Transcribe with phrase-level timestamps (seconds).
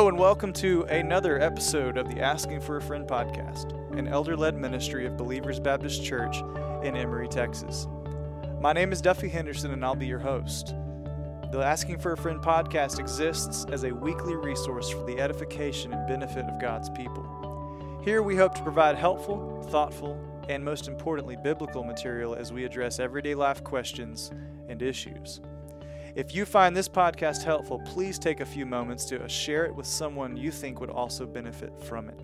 [0.00, 4.34] Hello, and welcome to another episode of the Asking for a Friend podcast, an elder
[4.34, 6.38] led ministry of Believers Baptist Church
[6.82, 7.86] in Emory, Texas.
[8.62, 10.74] My name is Duffy Henderson, and I'll be your host.
[11.52, 16.08] The Asking for a Friend podcast exists as a weekly resource for the edification and
[16.08, 18.00] benefit of God's people.
[18.02, 23.00] Here we hope to provide helpful, thoughtful, and most importantly, biblical material as we address
[23.00, 24.30] everyday life questions
[24.66, 25.42] and issues.
[26.16, 29.86] If you find this podcast helpful, please take a few moments to share it with
[29.86, 32.20] someone you think would also benefit from it.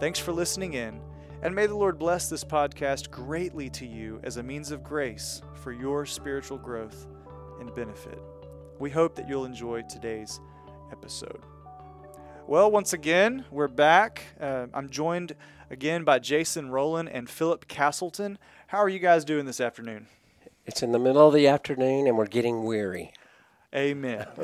[0.00, 1.00] Thanks for listening in,
[1.42, 5.42] and may the Lord bless this podcast greatly to you as a means of grace
[5.62, 7.06] for your spiritual growth
[7.60, 8.18] and benefit.
[8.78, 10.40] We hope that you'll enjoy today's
[10.90, 11.42] episode.
[12.46, 14.22] Well, once again, we're back.
[14.40, 15.34] Uh, I'm joined
[15.68, 18.38] again by Jason Rowland and Philip Castleton.
[18.68, 20.06] How are you guys doing this afternoon?
[20.66, 23.12] It's in the middle of the afternoon and we're getting weary.
[23.74, 24.26] Amen.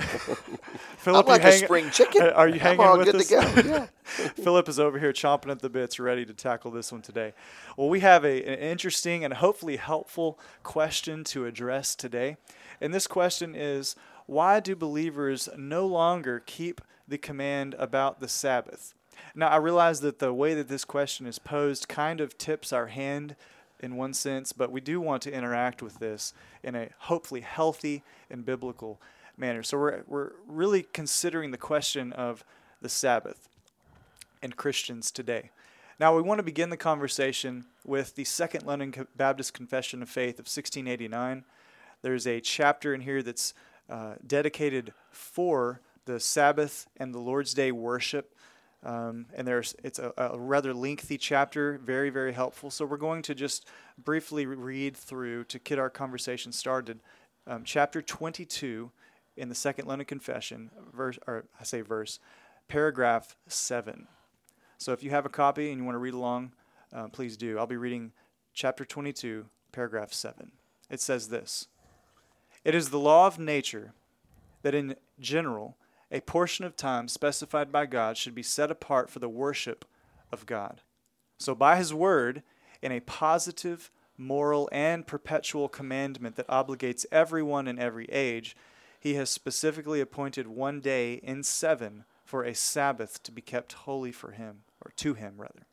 [0.98, 2.22] Philip, I'm like hang- a spring chicken.
[2.34, 3.28] Are you hanging I'm all with good us?
[3.28, 3.88] to go.
[4.18, 4.28] Yeah.
[4.28, 7.32] Philip is over here chomping at the bits, ready to tackle this one today.
[7.78, 12.36] Well, we have a, an interesting and hopefully helpful question to address today.
[12.80, 18.92] And this question is why do believers no longer keep the command about the Sabbath?
[19.34, 22.88] Now, I realize that the way that this question is posed kind of tips our
[22.88, 23.34] hand
[23.82, 28.02] in one sense, but we do want to interact with this in a hopefully healthy
[28.30, 29.00] and biblical
[29.36, 29.62] manner.
[29.62, 32.44] So we're, we're really considering the question of
[32.80, 33.48] the Sabbath
[34.42, 35.50] and Christians today.
[36.00, 40.34] Now, we want to begin the conversation with the Second London Baptist Confession of Faith
[40.34, 41.44] of 1689.
[42.02, 43.54] There's a chapter in here that's
[43.88, 48.31] uh, dedicated for the Sabbath and the Lord's Day worship
[48.84, 52.70] um, and there's it's a, a, rather lengthy chapter, very very helpful.
[52.70, 53.68] So we're going to just
[54.02, 57.00] briefly read through to get our conversation started.
[57.46, 58.90] Um, chapter 22
[59.36, 62.18] in the Second London Confession, verse or I say verse,
[62.68, 64.08] paragraph seven.
[64.78, 66.52] So if you have a copy and you want to read along,
[66.92, 67.58] uh, please do.
[67.58, 68.12] I'll be reading
[68.52, 70.52] chapter 22, paragraph seven.
[70.90, 71.68] It says this:
[72.64, 73.92] It is the law of nature
[74.62, 75.76] that in general
[76.12, 79.86] a portion of time specified by God should be set apart for the worship
[80.30, 80.82] of God.
[81.38, 82.42] So, by His Word,
[82.82, 88.54] in a positive, moral, and perpetual commandment that obligates everyone in every age,
[89.00, 94.12] He has specifically appointed one day in seven for a Sabbath to be kept holy
[94.12, 95.66] for Him, or to Him, rather.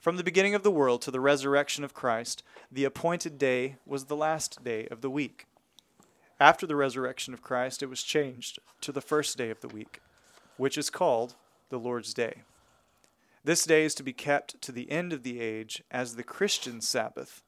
[0.00, 4.04] From the beginning of the world to the resurrection of Christ, the appointed day was
[4.04, 5.46] the last day of the week.
[6.40, 10.00] After the resurrection of Christ, it was changed to the first day of the week,
[10.56, 11.34] which is called
[11.68, 12.42] the Lord's Day.
[13.42, 16.80] This day is to be kept to the end of the age as the Christian
[16.80, 17.42] Sabbath,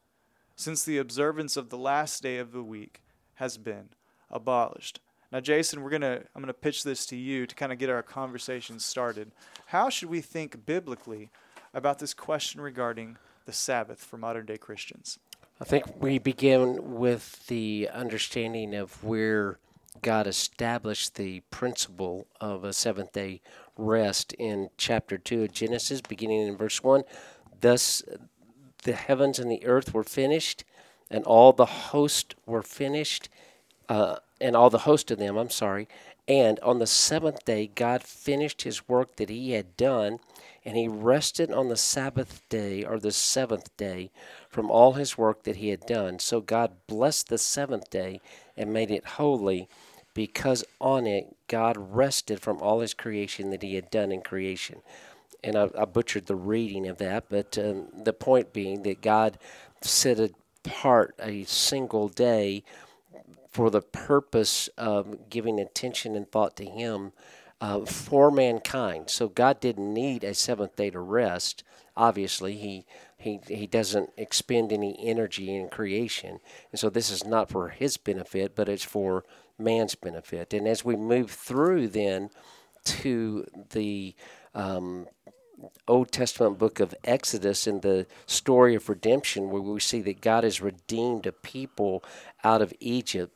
[0.57, 3.01] since the observance of the last day of the week
[3.35, 3.91] has been
[4.29, 4.99] abolished.
[5.31, 8.03] Now, Jason, we're gonna I'm gonna pitch this to you to kind of get our
[8.03, 9.31] conversation started.
[9.67, 11.31] How should we think biblically
[11.73, 15.21] about this question regarding the Sabbath for modern day Christians?
[15.63, 19.59] I think we begin with the understanding of where
[20.01, 23.43] God established the principle of a seventh day
[23.77, 27.03] rest in chapter 2 of Genesis, beginning in verse 1.
[27.61, 28.03] Thus
[28.85, 30.65] the heavens and the earth were finished,
[31.11, 33.29] and all the host were finished,
[33.91, 35.89] uh, and all the host of them, I'm sorry.
[36.29, 40.21] And on the seventh day, God finished his work that he had done,
[40.65, 44.11] and he rested on the Sabbath day, or the seventh day,
[44.49, 46.19] from all his work that he had done.
[46.19, 48.21] So God blessed the seventh day
[48.57, 49.69] and made it holy,
[50.15, 54.83] because on it God rested from all his creation that he had done in creation.
[55.43, 59.39] And I, I butchered the reading of that, but um, the point being that God
[59.81, 60.21] set
[60.65, 62.63] apart a single day
[63.51, 67.13] for the purpose of giving attention and thought to Him
[67.61, 69.11] uh, for mankind.
[69.11, 71.65] So God didn't need a seventh day to rest.
[71.97, 72.87] Obviously, He
[73.19, 76.39] he He doesn't expend any energy in creation,
[76.71, 79.25] and so this is not for His benefit, but it's for
[79.59, 80.55] man's benefit.
[80.55, 82.31] And as we move through, then
[82.85, 84.15] to the
[84.55, 85.07] um,
[85.87, 90.45] Old Testament book of Exodus and the story of redemption, where we see that God
[90.45, 92.03] has redeemed a people
[92.43, 93.35] out of Egypt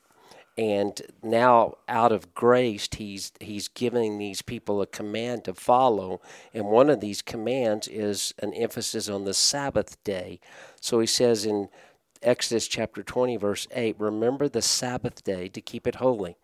[0.56, 6.21] and now out of grace he's he's giving these people a command to follow.
[6.53, 10.41] And one of these commands is an emphasis on the sabbath day.
[10.81, 11.69] So he says in
[12.23, 16.37] exodus chapter 20 verse 8 remember the sabbath day to keep it holy.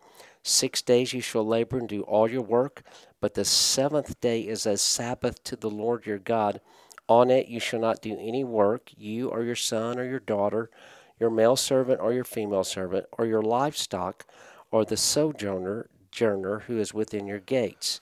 [0.43, 2.83] Six days you shall labor and do all your work
[3.21, 6.59] but the seventh day is a sabbath to the lord your god.
[7.07, 10.69] On it you shall not do any work you or your son or your daughter
[11.21, 14.25] your male servant or your female servant, or your livestock,
[14.71, 18.01] or the sojourner, sojourner who is within your gates.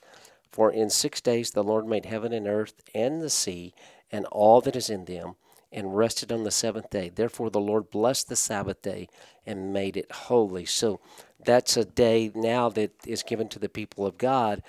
[0.50, 3.74] For in six days the Lord made heaven and earth and the sea
[4.10, 5.34] and all that is in them,
[5.72, 7.10] and rested on the seventh day.
[7.14, 9.08] Therefore the Lord blessed the Sabbath day
[9.46, 10.64] and made it holy.
[10.64, 10.98] So
[11.44, 14.62] that's a day now that is given to the people of God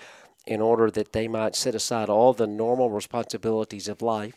[0.46, 4.36] in order that they might set aside all the normal responsibilities of life,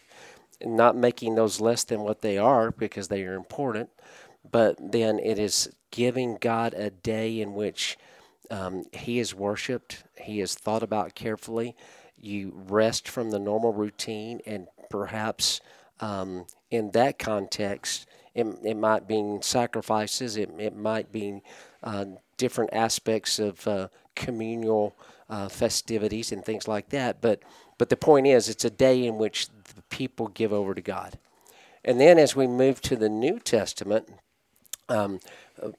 [0.63, 3.91] not making those less than what they are because they are important,
[4.51, 7.97] but then it is giving God a day in which
[8.51, 11.75] um, He is worshiped, He is thought about carefully.
[12.17, 15.61] You rest from the normal routine, and perhaps
[16.01, 21.43] um, in that context, it, it might be sacrifices, it, it might be
[21.83, 22.05] uh,
[22.37, 24.97] different aspects of uh, communal
[25.29, 27.21] uh, festivities and things like that.
[27.21, 27.43] But,
[27.79, 31.19] but the point is, it's a day in which the people give over to God.
[31.85, 34.09] And then as we move to the New Testament,
[34.89, 35.21] um,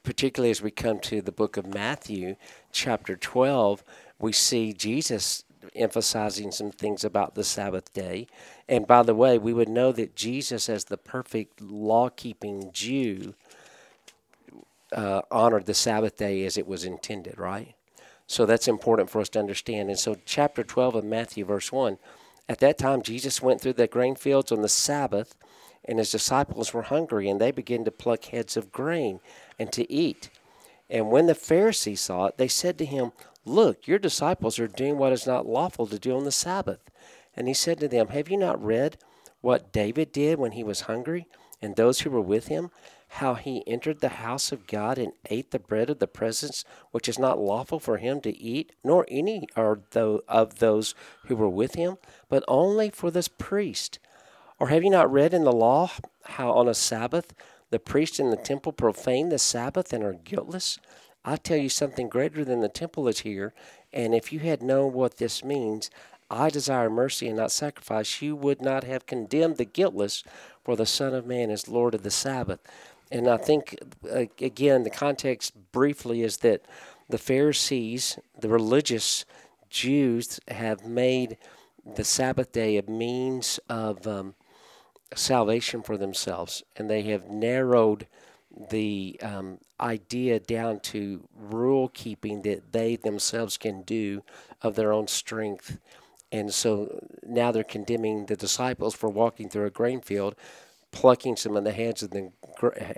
[0.04, 2.36] particularly as we come to the book of Matthew,
[2.72, 3.84] chapter 12,
[4.20, 5.44] we see Jesus
[5.74, 8.28] emphasizing some things about the Sabbath day.
[8.70, 13.34] And by the way, we would know that Jesus, as the perfect law keeping Jew,
[14.92, 17.76] uh, honored the Sabbath day as it was intended, right?
[18.28, 19.90] So that's important for us to understand.
[19.90, 21.98] And so, chapter 12 of Matthew, verse 1
[22.48, 25.36] at that time, Jesus went through the grain fields on the Sabbath,
[25.84, 29.20] and his disciples were hungry, and they began to pluck heads of grain
[29.58, 30.30] and to eat.
[30.90, 33.12] And when the Pharisees saw it, they said to him,
[33.46, 36.80] Look, your disciples are doing what is not lawful to do on the Sabbath.
[37.36, 38.98] And he said to them, Have you not read
[39.42, 41.28] what David did when he was hungry,
[41.62, 42.72] and those who were with him?
[43.20, 47.08] How he entered the house of God and ate the bread of the presence, which
[47.08, 50.96] is not lawful for him to eat, nor any of those
[51.28, 51.98] who were with him,
[52.28, 54.00] but only for this priest.
[54.60, 55.92] Or have you not read in the law
[56.24, 57.34] how on a Sabbath
[57.70, 60.78] the priest in the temple profane the Sabbath and are guiltless?
[61.24, 63.54] I tell you something greater than the temple is here,
[63.94, 65.90] and if you had known what this means,
[66.30, 70.24] I desire mercy and not sacrifice, you would not have condemned the guiltless,
[70.64, 72.60] for the Son of Man is Lord of the Sabbath.
[73.12, 73.78] And I think,
[74.40, 76.66] again, the context briefly is that
[77.08, 79.26] the Pharisees, the religious
[79.70, 81.38] Jews, have made
[81.86, 84.34] the Sabbath day a means of um,
[85.14, 88.08] salvation for themselves, and they have narrowed
[88.70, 94.24] the um, idea down to rule keeping that they themselves can do
[94.62, 95.78] of their own strength.
[96.32, 100.36] And so now they're condemning the disciples for walking through a grain field,
[100.92, 102.32] plucking some of the heads of the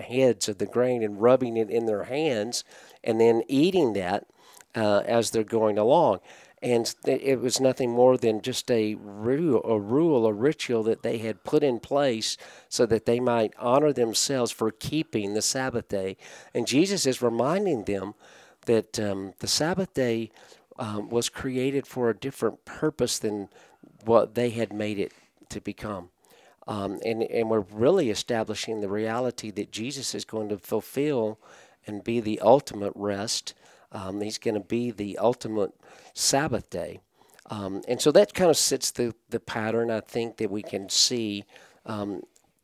[0.00, 2.64] heads of the grain and rubbing it in their hands,
[3.02, 4.26] and then eating that
[4.74, 6.20] uh, as they're going along
[6.62, 11.18] and it was nothing more than just a rule, a rule, a ritual that they
[11.18, 12.36] had put in place
[12.68, 16.16] so that they might honor themselves for keeping the Sabbath day.
[16.52, 18.14] And Jesus is reminding them
[18.66, 20.30] that um, the Sabbath day
[20.78, 23.48] um, was created for a different purpose than
[24.04, 25.12] what they had made it
[25.50, 26.10] to become.
[26.68, 31.40] Um, and, and we're really establishing the reality that Jesus is going to fulfill
[31.86, 33.54] and be the ultimate rest
[33.92, 35.72] um, he's going to be the ultimate
[36.14, 37.00] Sabbath day.
[37.50, 40.88] Um, and so that kind of sets the, the pattern, I think, that we can
[40.88, 41.44] see
[41.86, 42.22] um,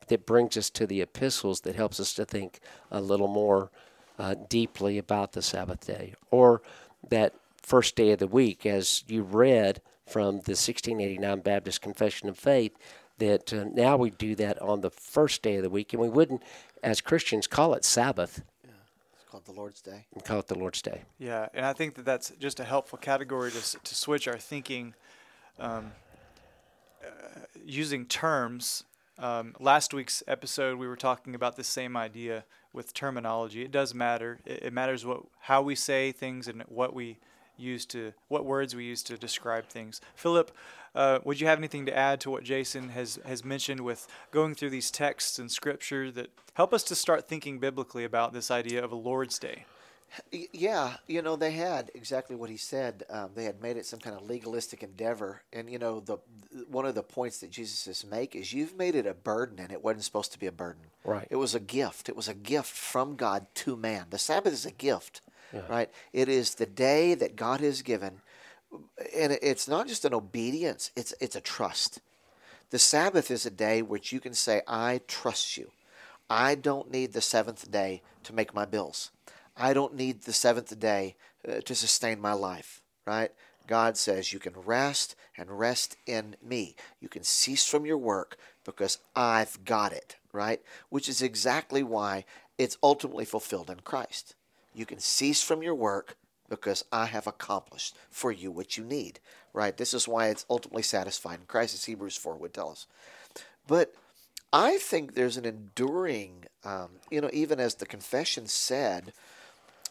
[0.09, 2.61] that brings us to the epistles that helps us to think
[2.91, 3.71] a little more
[4.19, 6.15] uh, deeply about the Sabbath day.
[6.31, 6.61] Or
[7.09, 12.39] that first day of the week, as you read from the 1689 Baptist Confession of
[12.39, 12.77] Faith,
[13.19, 16.09] that uh, now we do that on the first day of the week, and we
[16.09, 16.43] wouldn't,
[16.83, 18.71] as Christians, call it Sabbath Yeah.
[19.15, 20.07] It's called the Lord's Day.
[20.15, 21.03] We call it the Lord's Day.
[21.19, 24.95] Yeah, and I think that that's just a helpful category to, to switch our thinking
[25.59, 25.93] um,
[27.03, 28.85] uh, using terms.
[29.19, 33.63] Um, last week's episode, we were talking about the same idea with terminology.
[33.63, 34.41] It does matter.
[34.45, 37.19] It, it matters what how we say things and what we
[37.57, 40.01] use to what words we use to describe things.
[40.15, 40.51] Philip,
[40.95, 44.55] uh, would you have anything to add to what Jason has has mentioned with going
[44.55, 48.83] through these texts and scripture that help us to start thinking biblically about this idea
[48.83, 49.65] of a Lord's Day?
[50.53, 53.03] Yeah, you know they had exactly what he said.
[53.11, 56.19] Um, they had made it some kind of legalistic endeavor, and you know the
[56.69, 59.73] one of the points that Jesus is make is you've made it a burden, and
[59.73, 60.83] it wasn't supposed to be a burden.
[61.05, 61.27] Right.
[61.31, 62.09] It was a gift.
[62.09, 64.07] It was a gift from God to man.
[64.11, 65.21] The Sabbath is a gift,
[65.55, 65.63] yeah.
[65.69, 65.91] right?
[66.13, 68.21] It is the day that God has given
[69.17, 72.01] and it's not just an obedience, it's, it's a trust.
[72.71, 75.71] The Sabbath is a day which you can say, I trust you.
[76.29, 79.11] I don't need the seventh day to make my bills.
[79.57, 83.31] I don't need the seventh day uh, to sustain my life, right?
[83.67, 86.75] God says you can rest and rest in me.
[87.01, 90.61] You can cease from your work because I've got it, right?
[90.89, 92.25] Which is exactly why
[92.59, 94.35] it's ultimately fulfilled in Christ.
[94.75, 96.17] You can cease from your work
[96.49, 99.21] because I have accomplished for you what you need,
[99.53, 99.77] right?
[99.77, 102.87] This is why it's ultimately satisfied in Christ, as Hebrews 4 would tell us.
[103.67, 103.95] But
[104.53, 109.13] I think there's an enduring, um, you know, even as the confession said,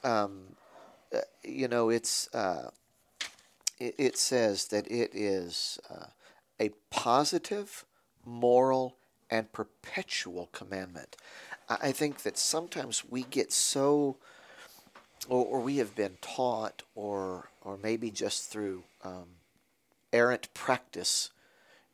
[0.04, 0.56] um,
[1.14, 2.70] uh, you know, it's uh,
[3.80, 6.06] it, it, says that it is uh,
[6.60, 7.86] a positive,
[8.26, 8.96] moral,
[9.30, 11.18] and perpetual commandment.
[11.70, 14.18] I think that sometimes we get so,
[15.30, 19.26] or, or we have been taught, or or maybe just through um,
[20.12, 21.32] errant practice,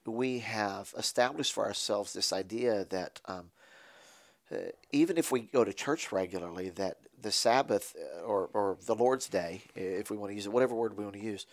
[0.05, 3.51] we have established for ourselves this idea that um,
[4.51, 4.57] uh,
[4.91, 9.27] even if we go to church regularly, that the Sabbath uh, or, or the Lord's
[9.27, 11.45] Day, if we want to use it, whatever word we want to use,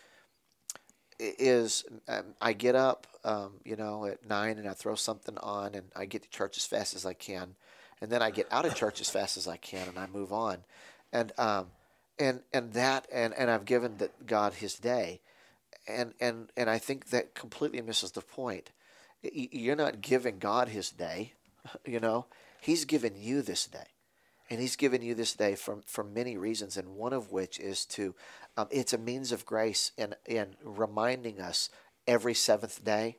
[1.19, 5.75] is um, I get up, um, you know, at nine and I throw something on
[5.75, 7.55] and I get to church as fast as I can,
[8.01, 10.33] and then I get out of church as fast as I can and I move
[10.33, 10.59] on,
[11.13, 11.67] and um,
[12.19, 15.21] and and that and and I've given that God His day,
[15.87, 18.71] and and and I think that completely misses the point.
[19.23, 21.33] You're not giving God His day,
[21.85, 22.27] you know.
[22.61, 23.89] He's given you this day,
[24.51, 27.85] and He's given you this day for for many reasons, and one of which is
[27.87, 28.15] to,
[28.57, 31.71] um, it's a means of grace in in reminding us
[32.07, 33.17] every seventh day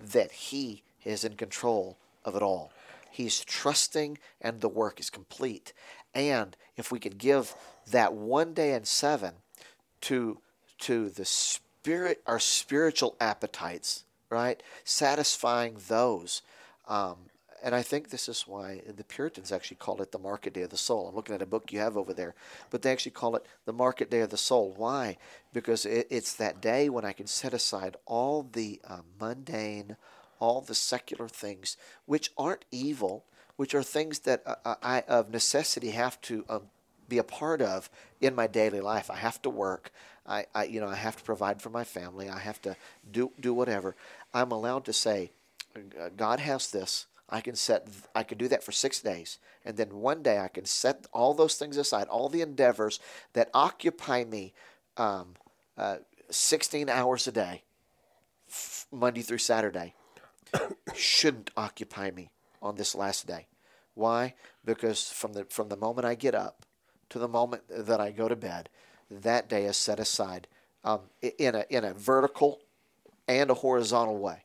[0.00, 2.72] that He is in control of it all.
[3.14, 5.72] He's trusting, and the work is complete.
[6.12, 7.54] And if we could give
[7.88, 9.34] that one day in seven
[10.00, 10.40] to
[10.80, 14.60] to the spirit, our spiritual appetites, right?
[14.82, 16.42] Satisfying those.
[16.88, 17.16] Um,
[17.62, 20.70] and I think this is why the Puritans actually called it the market day of
[20.70, 21.06] the soul.
[21.06, 22.34] I'm looking at a book you have over there,
[22.70, 24.74] but they actually call it the market day of the soul.
[24.76, 25.18] Why?
[25.52, 29.96] Because it, it's that day when I can set aside all the uh, mundane,
[30.44, 33.24] all the secular things, which aren't evil,
[33.56, 36.62] which are things that uh, uh, I, of necessity, have to um,
[37.08, 37.88] be a part of
[38.20, 39.10] in my daily life.
[39.10, 39.90] I have to work.
[40.26, 42.28] I, I, you know, I have to provide for my family.
[42.28, 42.76] I have to
[43.10, 43.96] do do whatever.
[44.34, 45.30] I'm allowed to say,
[46.16, 47.06] God has this.
[47.30, 47.88] I can set.
[48.14, 51.32] I can do that for six days, and then one day I can set all
[51.32, 53.00] those things aside, all the endeavors
[53.32, 54.52] that occupy me,
[54.98, 55.36] um,
[55.78, 55.96] uh,
[56.30, 57.62] 16 hours a day,
[58.92, 59.94] Monday through Saturday,
[60.94, 62.30] shouldn't occupy me
[62.62, 63.46] on this last day.
[63.94, 64.34] Why?
[64.64, 66.64] Because from the from the moment I get up
[67.10, 68.68] to the moment that I go to bed,
[69.10, 70.48] that day is set aside
[70.82, 71.00] um,
[71.38, 72.60] in, a, in a vertical
[73.28, 74.44] and a horizontal way.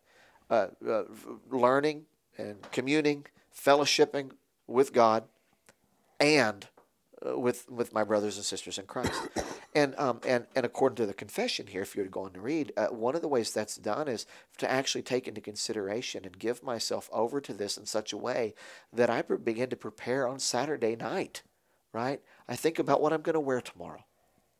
[0.49, 1.03] Uh, uh,
[1.49, 2.05] learning
[2.37, 3.25] and communing,
[3.55, 4.31] fellowshipping
[4.65, 5.25] with God,
[6.19, 6.67] and
[7.25, 9.13] uh, with with my brothers and sisters in Christ.
[9.75, 12.33] And um, and and according to the confession here, if you were to go on
[12.33, 14.25] to read, uh, one of the ways that's done is
[14.57, 18.55] to actually take into consideration and give myself over to this in such a way
[18.91, 21.43] that I begin to prepare on Saturday night.
[21.91, 24.03] Right, I think about what I'm going to wear tomorrow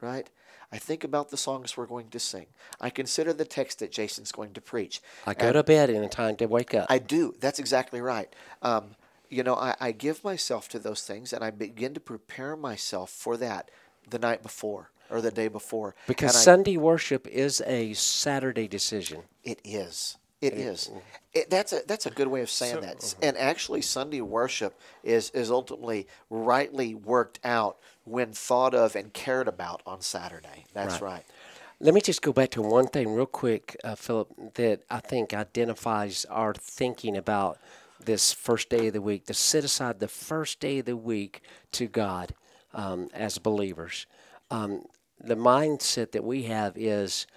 [0.02, 0.30] right?
[0.72, 2.48] I think about the songs we're going to sing.
[2.80, 5.02] I consider the text that Jason's going to preach.
[5.26, 6.88] I go and to bed in time to wake up.
[6.90, 7.36] I do.
[7.40, 8.34] That's exactly right.
[8.62, 8.96] Um,
[9.30, 13.10] you know, I, I give myself to those things and I begin to prepare myself
[13.10, 13.72] for that
[14.08, 15.96] the night before or the day before.
[16.08, 19.24] Because Sunday worship is a Saturday decision.
[19.44, 20.18] It is.
[20.42, 20.90] It is.
[21.34, 22.96] It, that's a that's a good way of saying so, that.
[22.96, 23.16] Uh-huh.
[23.22, 29.48] And actually, Sunday worship is is ultimately rightly worked out when thought of and cared
[29.48, 30.66] about on Saturday.
[30.74, 31.12] That's right.
[31.12, 31.26] right.
[31.82, 35.34] Let me just go back to one thing real quick, uh, Philip, that I think
[35.34, 37.58] identifies our thinking about
[38.04, 39.26] this first day of the week.
[39.26, 41.42] To set aside the first day of the week
[41.74, 42.34] to God
[42.74, 44.08] um, as believers.
[44.52, 44.84] Um,
[45.22, 47.28] the mindset that we have is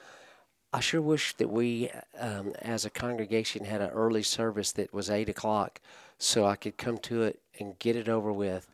[0.72, 5.10] I sure wish that we, um, as a congregation, had an early service that was
[5.10, 5.80] eight o'clock,
[6.18, 8.68] so I could come to it and get it over with,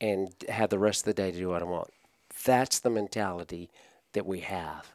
[0.00, 1.90] and have the rest of the day to do what I want.
[2.44, 3.68] That's the mentality
[4.14, 4.92] that we have.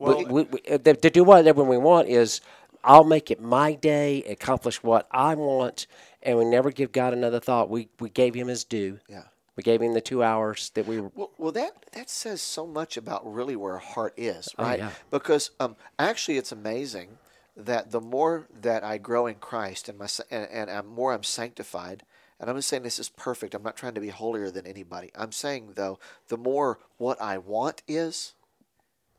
[0.00, 2.40] Well, we, we, we, uh, to do whatever we want is,
[2.82, 5.86] I'll make it my day, accomplish what I want,
[6.22, 7.70] and we never give God another thought.
[7.70, 8.98] We we gave Him His due.
[9.08, 9.22] Yeah.
[9.56, 11.10] We gave him the two hours that we were.
[11.14, 14.80] Well, well that that says so much about really where our heart is, oh, right?
[14.80, 14.90] Oh, yeah.
[15.10, 17.18] Because um, actually, it's amazing
[17.56, 21.22] that the more that I grow in Christ and my and, and I'm more I'm
[21.22, 22.02] sanctified,
[22.40, 23.54] and I'm not saying this is perfect.
[23.54, 25.10] I'm not trying to be holier than anybody.
[25.14, 28.34] I'm saying though, the more what I want is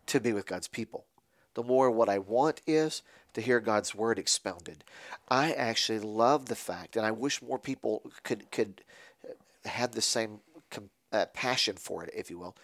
[0.08, 1.06] to be with God's people.
[1.54, 3.02] The more what I want is
[3.34, 4.84] to hear God's word expounded.
[5.30, 8.82] I actually love the fact, and I wish more people could could
[9.66, 12.56] had the same com- uh, passion for it, if you will.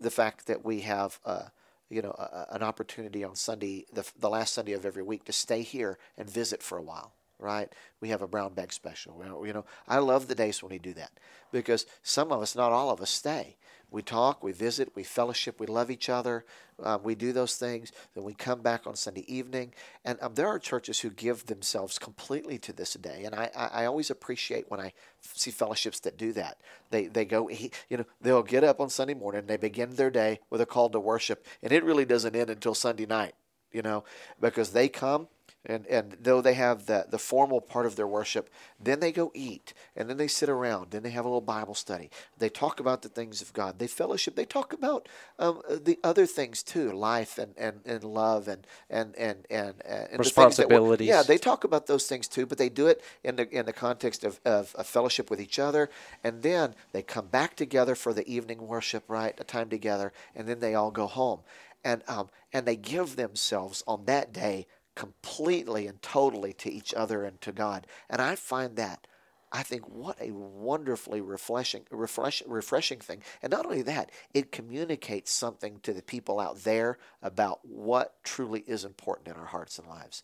[0.00, 1.44] The fact that we have, uh,
[1.88, 2.14] you know,
[2.50, 6.28] an opportunity on Sunday, the, the last Sunday of every week, to stay here and
[6.28, 7.12] visit for a while.
[7.38, 7.72] Right?
[8.02, 9.22] We have a brown bag special.
[9.46, 11.10] You know, I love the days when we do that
[11.52, 13.56] because some of us, not all of us, stay.
[13.90, 16.44] We talk, we visit, we fellowship, we love each other,
[16.82, 17.92] um, we do those things.
[18.14, 19.72] Then we come back on Sunday evening,
[20.04, 23.66] and um, there are churches who give themselves completely to this day, and I, I,
[23.82, 26.58] I always appreciate when I see fellowships that do that.
[26.90, 30.40] They they go, you know, they'll get up on Sunday morning, they begin their day
[30.50, 33.34] with a call to worship, and it really doesn't end until Sunday night,
[33.72, 34.04] you know,
[34.40, 35.28] because they come
[35.64, 38.48] and and though they have the the formal part of their worship,
[38.82, 41.74] then they go eat, and then they sit around, then they have a little Bible
[41.74, 42.10] study.
[42.38, 43.78] They talk about the things of God.
[43.78, 44.36] They fellowship.
[44.36, 49.14] They talk about um, the other things too, life and, and, and love and and
[49.16, 51.08] and and, and responsibilities.
[51.08, 53.72] yeah, they talk about those things too, but they do it in the in the
[53.74, 55.90] context of, of, of fellowship with each other,
[56.24, 60.48] and then they come back together for the evening worship, right, a time together, and
[60.48, 61.40] then they all go home,
[61.84, 64.66] and um and they give themselves on that day
[65.00, 67.86] completely and totally to each other and to God.
[68.10, 69.06] And I find that
[69.50, 73.22] I think what a wonderfully refreshing, refresh, refreshing thing.
[73.42, 78.60] And not only that, it communicates something to the people out there about what truly
[78.66, 80.22] is important in our hearts and lives.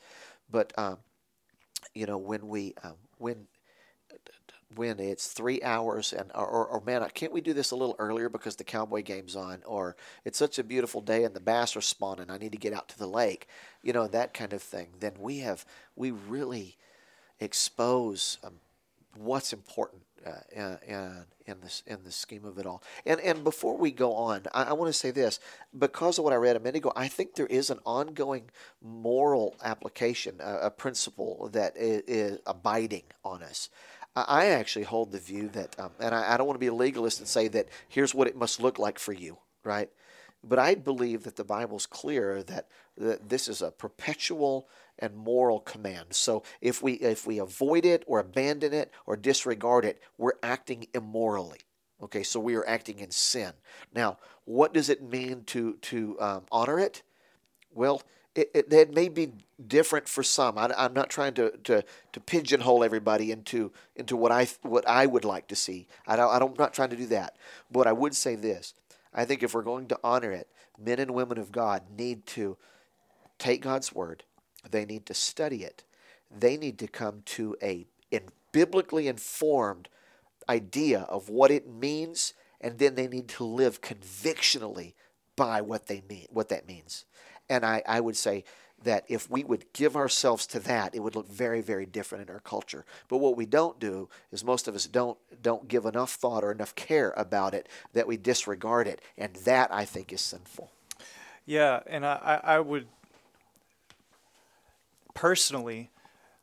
[0.51, 0.99] But um,
[1.95, 3.47] you know, when we um, when
[4.75, 7.95] when it's three hours and or, or, or, man can't we do this a little
[7.99, 9.95] earlier because the cowboy game's on or
[10.25, 12.89] it's such a beautiful day and the bass are spawning i need to get out
[12.89, 13.47] to the lake
[13.83, 16.77] you know that kind of thing then we have we really
[17.39, 18.55] expose um,
[19.17, 22.83] what's important uh, in, in this in the scheme of it all.
[23.05, 25.39] And and before we go on, I, I want to say this
[25.79, 26.93] because of what I read a minute ago.
[26.97, 28.51] I think there is an ongoing
[28.83, 33.71] moral application, a, a principle that is, is abiding on us.
[34.17, 36.75] I actually hold the view that, um, and I, I don't want to be a
[36.75, 39.91] legalist and say that here's what it must look like for you, right?
[40.43, 44.69] But I believe that the Bible's clear that, that this is a perpetual
[44.99, 46.07] and moral command.
[46.11, 50.87] So if we if we avoid it or abandon it or disregard it, we're acting
[50.95, 51.61] immorally.
[52.03, 53.53] Okay, so we are acting in sin.
[53.95, 57.03] Now, what does it mean to to um, honor it?
[57.75, 58.03] Well,
[58.37, 59.33] it, it, it, may be
[59.67, 60.59] different for some.
[60.59, 65.07] I, am not trying to, to, to pigeonhole everybody into into what I what I
[65.07, 65.87] would like to see.
[66.07, 67.37] I don't, I I'm not trying to do that.
[67.71, 68.75] But I would say this:
[69.15, 72.57] I think if we're going to honor it, men and women of God need to
[73.39, 74.23] take God's word.
[74.71, 75.83] They need to study it.
[76.31, 79.89] They need to come to a in, biblically informed
[80.49, 84.95] idea of what it means, and then they need to live convictionally
[85.37, 87.05] by what they mean, what that means.
[87.49, 88.45] And I, I would say
[88.83, 92.35] that if we would give ourselves to that, it would look very, very different in
[92.35, 92.85] our culture.
[93.09, 96.53] But what we don't do is most of us don't don't give enough thought or
[96.53, 100.71] enough care about it that we disregard it, and that I think is sinful.
[101.47, 102.87] Yeah, and I, I would
[105.15, 105.91] personally,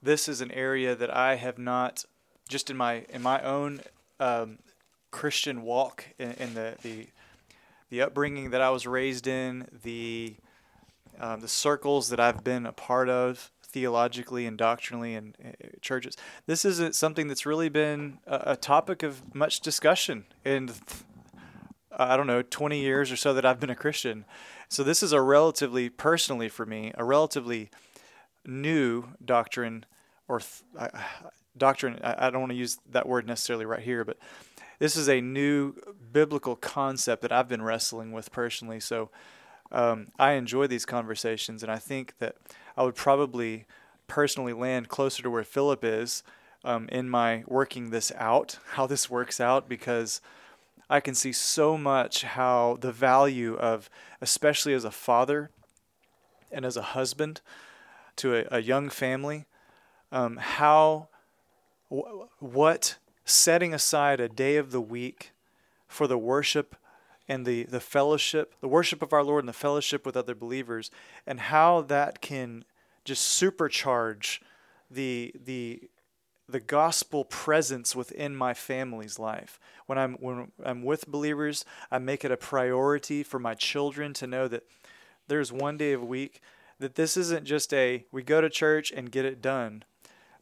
[0.01, 2.05] this is an area that I have not
[2.49, 3.81] just in my in my own
[4.19, 4.59] um,
[5.11, 7.07] Christian walk in, in the the
[7.89, 10.35] the upbringing that I was raised in, the
[11.19, 15.49] um, the circles that I've been a part of theologically and doctrinally in uh,
[15.81, 16.15] churches.
[16.45, 20.71] This isn't something that's really been a, topic of much discussion in,
[21.91, 24.25] I don't know, 20 years or so that I've been a Christian.
[24.69, 27.71] So this is a relatively, personally for me, a relatively
[28.45, 29.85] new doctrine
[30.27, 30.91] or th-
[31.57, 31.99] doctrine.
[32.03, 34.17] I don't want to use that word necessarily right here, but
[34.79, 35.75] this is a new
[36.11, 38.79] biblical concept that I've been wrestling with personally.
[38.79, 39.09] So
[39.73, 42.35] um, I enjoy these conversations, and I think that
[42.77, 43.65] I would probably
[44.07, 46.23] personally land closer to where Philip is
[46.63, 50.21] um, in my working this out, how this works out, because
[50.89, 53.89] I can see so much how the value of,
[54.21, 55.49] especially as a father
[56.51, 57.41] and as a husband
[58.17, 59.45] to a, a young family,
[60.11, 61.07] um, how,
[61.89, 65.31] wh- what setting aside a day of the week
[65.87, 66.75] for the worship
[67.27, 70.91] and the, the fellowship, the worship of our Lord and the fellowship with other believers,
[71.25, 72.65] and how that can
[73.05, 74.39] just supercharge
[74.89, 75.89] the the
[76.47, 79.59] the gospel presence within my family's life.
[79.85, 84.27] When I'm when I'm with believers, I make it a priority for my children to
[84.27, 84.63] know that
[85.27, 86.41] there's one day of a week
[86.79, 89.83] that this isn't just a we go to church and get it done,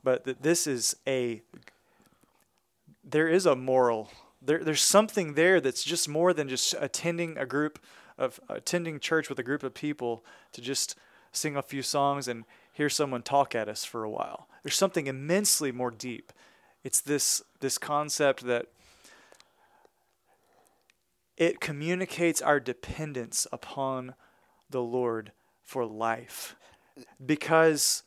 [0.04, 1.42] but that this is a
[3.04, 4.12] there is a moral
[4.42, 7.80] there, there's something there that's just more than just attending a group
[8.18, 10.96] of attending church with a group of people to just
[11.32, 14.48] sing a few songs and hear someone talk at us for a while.
[14.64, 16.34] There's something immensely more deep.
[16.84, 18.68] It's this this concept that
[21.38, 24.16] it communicates our dependence upon
[24.70, 25.32] the Lord
[25.64, 26.56] for life.
[27.24, 28.04] Because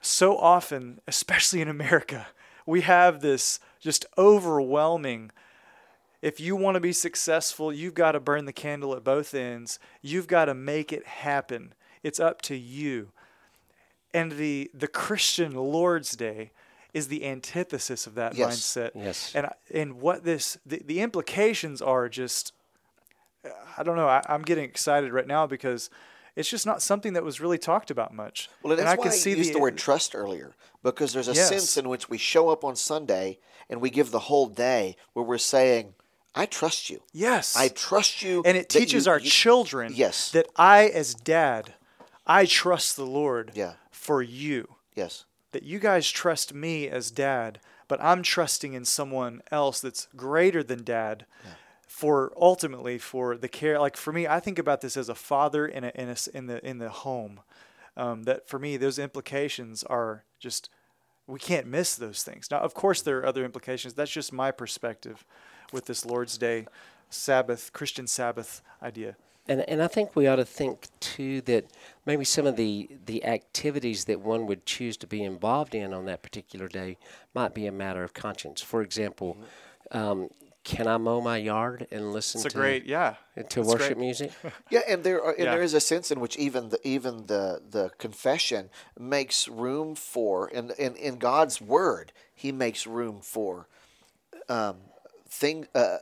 [0.00, 2.28] so often, especially in America,
[2.66, 5.30] we have this just overwhelming
[6.22, 9.78] if you want to be successful, you've got to burn the candle at both ends.
[10.02, 11.74] You've got to make it happen.
[12.02, 13.10] It's up to you.
[14.14, 16.50] And the the Christian Lord's Day
[16.94, 18.56] is the antithesis of that Yes.
[18.58, 18.90] mindset.
[18.94, 19.32] Yes.
[19.34, 22.52] And and what this the, the implications are just
[23.78, 24.08] I don't know.
[24.08, 25.90] I, I'm getting excited right now because
[26.36, 28.48] it's just not something that was really talked about much.
[28.62, 31.28] Well, and and I why can I see used the, word trust earlier because there's
[31.28, 31.48] a Yes.
[31.48, 35.24] sense in which we show up on Sunday and we give the whole day where
[35.24, 35.94] we're saying,
[36.34, 37.02] "I trust you.
[37.12, 37.56] Yes.
[37.56, 40.30] I trust you." and it teaches you- our you- children Yes.
[40.30, 41.74] that I, as dad,
[42.26, 43.74] I trust the Lord Yeah.
[43.90, 44.76] for you.
[44.94, 45.24] Yes.
[45.52, 50.62] That you guys trust me as dad, but I'm trusting in someone else that's greater
[50.62, 51.24] than dad
[51.96, 53.80] for ultimately for the care.
[53.80, 56.46] Like for me, I think about this as a father in a, in a in
[56.46, 57.40] the in the home.
[57.96, 60.68] Um, that for me, those implications are just
[61.26, 62.50] we can't miss those things.
[62.50, 63.94] Now, of course, there are other implications.
[63.94, 65.24] That's just my perspective
[65.72, 66.66] with this Lord's Day,
[67.08, 69.16] Sabbath, Christian Sabbath idea.
[69.48, 71.64] And, and I think we ought to think too that
[72.04, 76.04] maybe some of the, the activities that one would choose to be involved in on
[76.04, 76.98] that particular day
[77.32, 78.60] might be a matter of conscience.
[78.60, 79.38] For example,
[79.92, 80.28] um,
[80.72, 83.14] can I mow my yard and listen It's a to great, yeah.
[83.36, 83.98] to That's worship great.
[83.98, 84.30] music?
[84.70, 85.52] Yeah, and there are, and Yeah.
[85.54, 90.48] there is a sense in which even the even the the confession makes room for
[90.50, 93.68] in in, in God's word, He makes room for
[94.48, 94.76] um,
[95.28, 95.98] thing uh,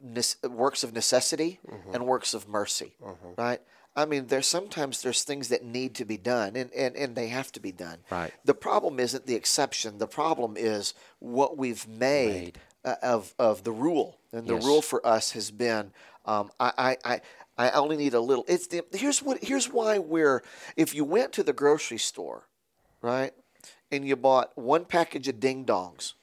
[0.00, 1.58] nes- works of necessity
[1.92, 2.92] and works of mercy,
[3.36, 3.60] right?
[3.94, 7.28] I mean, there's sometimes there's things that need to be done, and, and, and they
[7.28, 7.98] have to be done.
[8.10, 8.32] Right.
[8.42, 9.98] The problem isn't the exception.
[9.98, 12.58] The problem is what we've made, Made.
[12.84, 14.64] Uh, of of the rule, and the Yes.
[14.64, 15.92] rule for us has been
[16.24, 17.20] um, I, I, I
[17.56, 18.44] I only need a little.
[18.48, 20.42] It's the here's what here's why we're
[20.76, 22.48] if you went to the grocery store,
[23.00, 23.32] right,
[23.92, 26.14] and you bought one package of ding dongs,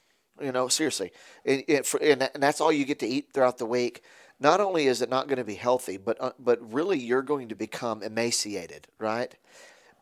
[0.42, 1.12] you know seriously,
[1.46, 4.04] and, and, for, and, that- and that's all you get to eat throughout the week.
[4.40, 7.50] Not only is it not going to be healthy, but uh, but really you're going
[7.50, 9.34] to become emaciated, right?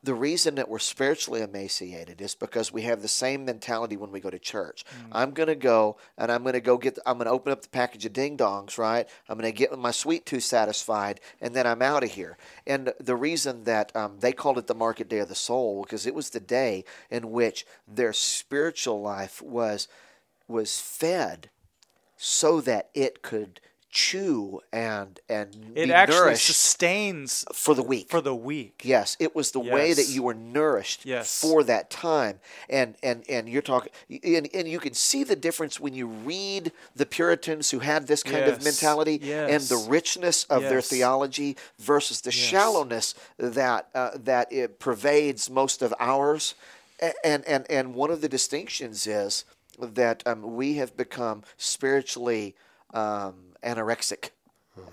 [0.03, 4.19] The reason that we're spiritually emaciated is because we have the same mentality when we
[4.19, 4.85] go to church.
[5.11, 7.61] I'm going to go and I'm going to go get, I'm going to open up
[7.61, 9.07] the package of ding dongs, right?
[9.27, 12.37] I'm going to get my sweet tooth satisfied and then I'm out of here.
[12.65, 16.05] And the reason that um, they called it the market day of the soul because
[16.05, 19.87] it was the day in which their spiritual life was
[20.47, 21.49] was fed
[22.15, 23.59] so that it could
[23.97, 28.09] chew and and It be actually nourished sustains for the week.
[28.11, 28.81] for the week.
[28.83, 31.41] Yes, it was the way that you were nourished Yes.
[31.41, 33.91] for that time, and and and you're talking,
[34.23, 38.21] and, and you can see the difference when you read the Puritans who had this
[38.21, 38.63] kind of Yes.
[38.63, 39.19] mentality
[39.51, 45.81] and the richness of their theology versus the shallowness that uh, that it pervades most
[45.81, 46.53] of ours,
[47.23, 49.43] and and and one of the distinctions is
[49.79, 52.55] that um, we have become spiritually
[52.93, 54.29] um, anorexic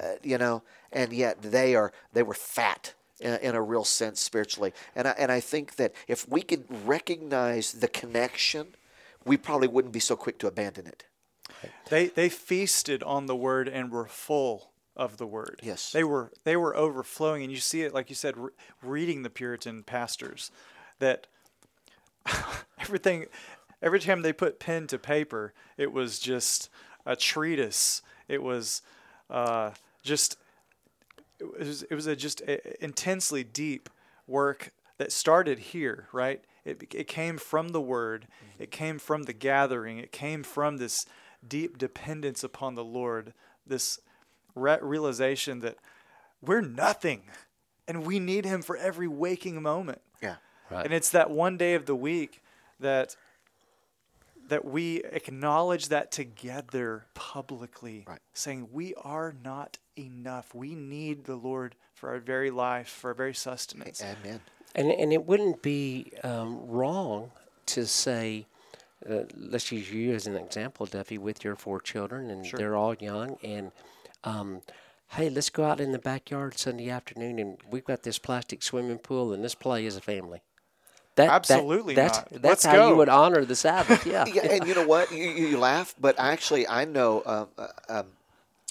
[0.00, 4.20] uh, you know, and yet they are they were fat in, in a real sense
[4.20, 4.72] spiritually.
[4.96, 8.74] And I, and I think that if we could recognize the connection,
[9.24, 11.04] we probably wouldn't be so quick to abandon it.
[11.88, 15.60] They they feasted on the word and were full of the word.
[15.62, 15.92] Yes.
[15.92, 18.50] They were they were overflowing and you see it like you said re-
[18.82, 20.50] reading the Puritan pastors
[20.98, 21.26] that
[22.78, 23.26] everything
[23.82, 26.70] every time they put pen to paper it was just
[27.06, 28.02] a treatise.
[28.28, 28.82] It was
[29.30, 29.70] uh,
[30.02, 30.36] just
[31.38, 33.88] it was it was a just a, intensely deep
[34.26, 36.42] work that started here, right?
[36.64, 38.26] It it came from the word,
[38.58, 41.06] it came from the gathering, it came from this
[41.46, 43.34] deep dependence upon the Lord,
[43.66, 43.98] this
[44.54, 45.76] re- realization that
[46.40, 47.22] we're nothing,
[47.86, 50.00] and we need Him for every waking moment.
[50.22, 50.36] Yeah.
[50.70, 50.84] Right.
[50.84, 52.42] And it's that one day of the week
[52.80, 53.16] that
[54.48, 58.20] that we acknowledge that together publicly, Right.
[58.32, 60.54] saying we are not enough.
[60.54, 64.02] We need the Lord for our very life, for our very sustenance.
[64.02, 64.40] Amen.
[64.74, 67.30] And and it wouldn't be um, wrong
[67.66, 68.46] to say,
[69.08, 72.94] uh, let's use you as an example, Duffy, with your four children, and they're all
[72.94, 73.36] young.
[73.42, 73.70] And
[74.24, 74.62] um,
[75.08, 78.98] hey, let's go out in the backyard Sunday afternoon, and we've got this plastic swimming
[78.98, 80.42] pool, and let's play as a family.
[81.16, 82.28] That, that- Absolutely that's not.
[82.30, 82.88] that's Let's how go.
[82.90, 84.04] you would honor the Sabbath.
[84.14, 84.24] Yeah.
[84.26, 85.10] Yeah, and you know what?
[85.12, 87.22] You, you you laugh, but actually, I know.
[87.24, 88.06] Um, uh, um,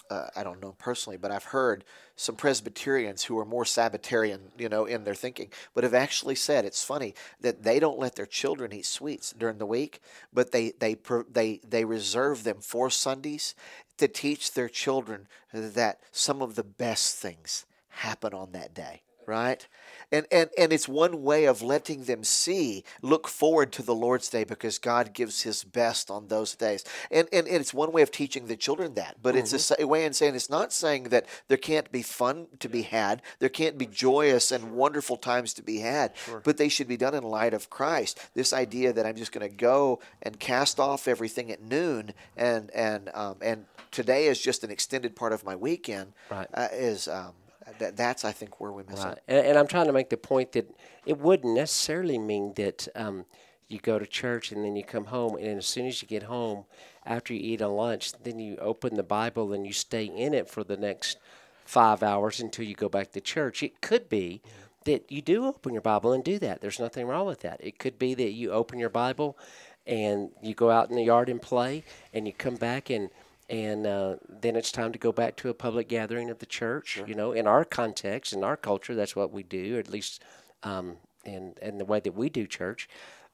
[0.09, 1.83] uh, I don't know personally, but I've heard
[2.15, 6.65] some Presbyterians who are more Sabbatarian, you know, in their thinking, but have actually said
[6.65, 10.01] it's funny that they don't let their children eat sweets during the week,
[10.33, 10.97] but they they
[11.31, 13.55] they they reserve them for Sundays
[13.97, 19.01] to teach their children that some of the best things happen on that day.
[19.27, 19.65] Right?
[20.11, 24.29] And, and and it's one way of letting them see, look forward to the Lord's
[24.29, 26.83] Day because God gives His best on those days.
[27.09, 29.17] And and, and it's one way of teaching the children that.
[29.23, 29.87] But it's a Mm-hmm.
[29.87, 33.49] way in saying it's not saying that there can't be fun to be had, there
[33.49, 37.23] can't be joyous and wonderful times to be had, but they should be done in
[37.23, 38.19] light of Christ.
[38.35, 42.69] This idea that I'm just going to go and cast off everything at noon and
[42.71, 46.47] and um, and today is just an extended part of my weekend Right.
[46.53, 47.33] uh, is um,
[47.79, 49.13] that, that's I think where we miss Right.
[49.17, 49.23] it.
[49.27, 50.69] And, and I'm trying to make the point that
[51.05, 53.25] it wouldn't necessarily mean that um,
[53.67, 56.23] you go to church and then you come home, and as soon as you get
[56.23, 56.65] home,
[57.05, 60.49] after you eat a lunch, then you open the Bible and you stay in it
[60.49, 61.17] for the next
[61.65, 63.63] five hours until you go back to church.
[63.63, 64.41] It could be
[64.85, 66.61] that you do open your Bible and do that.
[66.61, 67.57] There's nothing wrong with that.
[67.61, 69.37] It could be that you open your Bible
[69.85, 73.09] and you go out in the yard and play, and you come back and
[73.49, 77.01] and uh, then it's time to go back to a public gathering of the church.
[77.05, 80.23] You know, in our context, in our culture, that's what we do, or at least
[80.63, 82.87] um, in in the way that we do church.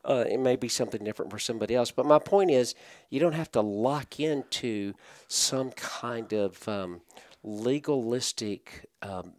[0.05, 2.73] Uh, it may be something different for somebody else, but my point is,
[3.09, 4.93] you don't have to lock into
[5.27, 7.01] some kind of um,
[7.43, 9.33] legalistic um,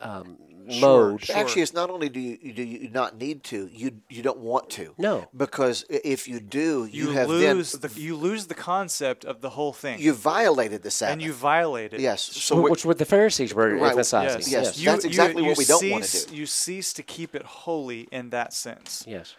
[0.00, 0.36] um,
[0.80, 1.28] mode.
[1.30, 4.70] Actually, it's not only do you do you not need to, you you don't want
[4.70, 4.94] to.
[4.98, 5.28] No.
[5.36, 9.40] because if you do, you, You, have lose then the you lose the concept of
[9.40, 11.12] the whole thing, you violated the Sabbath.
[11.14, 12.00] and you violate it.
[12.00, 12.22] yes.
[12.22, 14.40] So which what the Pharisees were Right, emphasizing.
[14.40, 14.78] Yes, Yes.
[14.78, 16.34] You- that's exactly you what we don't wanna do.
[16.34, 19.04] You cease to keep it holy in that sense.
[19.06, 19.34] Yes.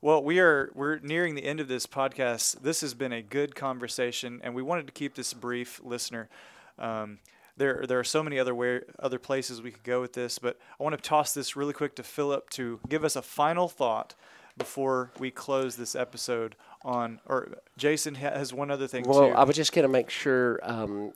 [0.00, 2.60] Well, we are we're nearing the end of this podcast.
[2.60, 6.28] This has been a good conversation, and we wanted to keep this brief, listener.
[6.78, 7.20] Um,
[7.56, 10.58] there, there are so many other where, other places we could go with this, but
[10.78, 14.14] I want to toss this really quick to Philip to give us a final thought
[14.56, 16.56] before we close this episode.
[16.82, 19.34] On or Jason has one other thing Well, too.
[19.34, 21.12] I was just going to make sure um,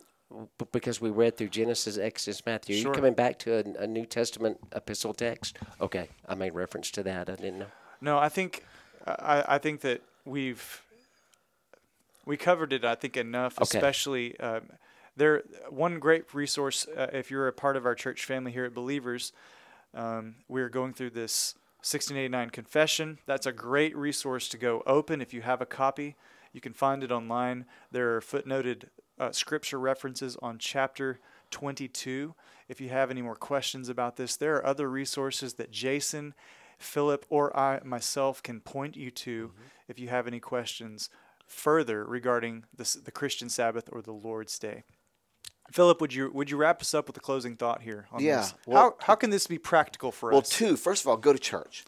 [0.59, 2.77] b- because we read through Genesis, Exodus, Matthew.
[2.77, 5.59] Are you coming back to a, a New Testament epistle text?
[5.81, 7.29] Okay, I made reference to that.
[7.29, 7.67] I didn't know.
[8.01, 8.65] No, I think
[9.07, 10.83] I, I think that we've
[12.25, 12.85] we covered it.
[12.85, 13.77] I think enough, Okay.
[13.79, 14.63] especially um,
[15.19, 15.43] there.
[15.69, 19.33] One great resource uh, if you're a part of our church family here at Believers,
[19.95, 23.19] um, we're going through this 1689 confession.
[23.27, 26.17] That's a great resource to go open if you have a copy.
[26.53, 27.67] You can find it online.
[27.93, 28.85] There are footnoted
[29.19, 32.35] uh, scripture references on chapter 22.
[32.69, 36.35] If you have any more questions about this, there are other resources that Jason,
[36.79, 39.53] Philip, or I myself can point you to
[39.89, 41.11] if you have any questions
[41.47, 44.85] further regarding this, the Christian Sabbath or the Lord's Day.
[45.71, 48.37] Philip, would you would you wrap us up with a closing thought here on Yeah,
[48.41, 48.55] this?
[48.67, 50.33] well- how how can this be practical for us?
[50.33, 50.49] well, us?
[50.49, 50.77] two.
[50.77, 51.85] First of all, go to church.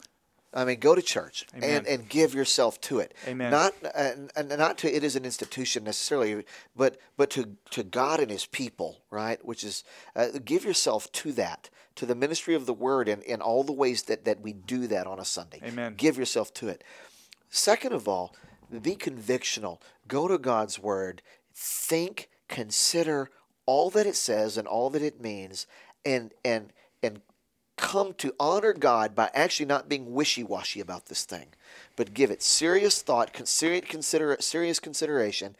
[0.53, 1.69] I mean, go to church Amen.
[1.77, 3.13] and, and give yourself to it.
[3.25, 3.51] Amen.
[3.51, 6.43] Not uh, and not to it is an institution necessarily,
[6.75, 9.43] but but to to God and His people, right?
[9.45, 13.39] Which is uh, give yourself to that, to the ministry of the Word, and in
[13.41, 15.61] all the ways that that we do that on a Sunday.
[15.63, 15.93] Amen.
[15.95, 16.83] Give yourself to it.
[17.49, 18.35] Second of all,
[18.81, 19.79] be convictional.
[20.09, 21.21] Go to God's Word.
[21.53, 23.29] Think, consider
[23.65, 25.67] all that it says and all that it means,
[26.05, 27.21] and and and
[27.77, 31.47] come to honor God by actually not being wishy-washy about this thing,
[31.95, 35.55] but give it serious thought, consider consider serious consideration,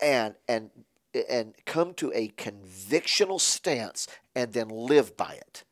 [0.00, 0.70] and and
[1.28, 5.64] and come to a convictional stance, and then live by it.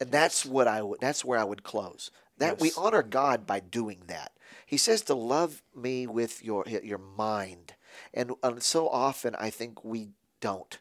[0.00, 1.00] And that's what I would.
[1.00, 2.10] That's where I would close.
[2.38, 4.32] That we honor God by doing that.
[4.64, 7.74] He says to love me with your your mind,
[8.14, 10.78] and, and so often I think we don't.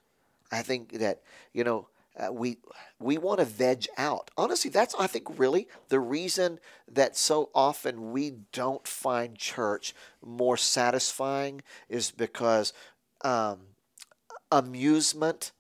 [0.52, 1.22] I think that
[1.54, 2.58] you know uh, we
[3.00, 4.32] we want to veg out.
[4.38, 6.60] Honestly, that's I think really the reason
[6.92, 12.74] that so often we don't find church more satisfying is because
[13.24, 13.60] um,
[14.52, 15.52] amusement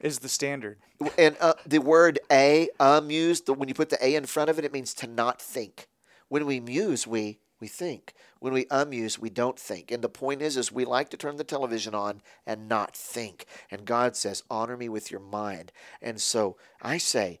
[0.00, 0.78] is the standard.
[1.18, 4.64] and uh, the word a amused when you put the a in front of it
[4.64, 5.88] it means to not think
[6.28, 8.14] when we muse we we think.
[8.38, 9.90] When we amuse we don't think.
[9.90, 13.46] And the point is is we like to turn the television on and not think.
[13.70, 15.72] And god says honor me with your mind.
[16.00, 17.40] And so i say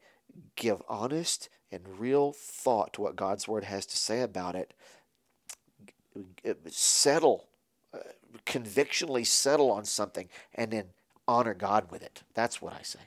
[0.56, 4.74] give honest and real thought to what god's word has to say about it.
[6.66, 7.48] Settle
[7.94, 7.98] uh,
[8.44, 10.84] convictionally settle on something and then
[11.26, 12.22] honor god with it.
[12.34, 13.00] That's what i say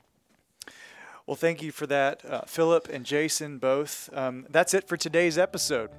[1.25, 4.09] Well, thank you for that, uh, Philip and Jason, both.
[4.11, 5.89] Um, that's it for today's episode.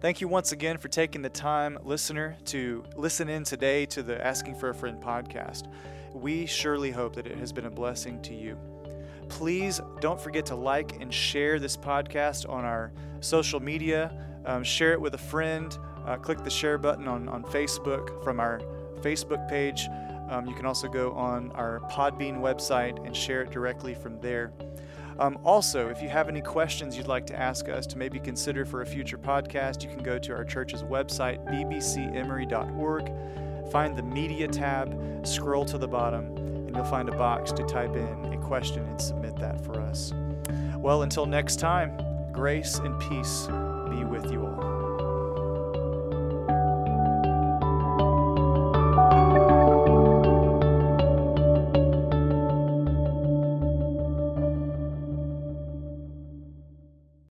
[0.00, 4.24] Thank you once again for taking the time, listener, to listen in today to the
[4.24, 5.64] Asking for a Friend podcast.
[6.14, 8.56] We surely hope that it has been a blessing to you.
[9.28, 14.12] Please don't forget to like and share this podcast on our social media.
[14.46, 15.76] Um, share it with a friend.
[16.06, 18.60] Uh, click the share button on, on Facebook from our
[19.00, 19.88] Facebook page.
[20.28, 24.52] Um, you can also go on our Podbean website and share it directly from there.
[25.18, 28.64] Um, also, if you have any questions you'd like to ask us to maybe consider
[28.64, 33.12] for a future podcast, you can go to our church's website, bbcemory.org,
[33.72, 37.96] find the media tab, scroll to the bottom, and you'll find a box to type
[37.96, 40.12] in a question and submit that for us.
[40.76, 41.98] Well, until next time,
[42.32, 43.46] grace and peace
[43.90, 44.77] be with you all.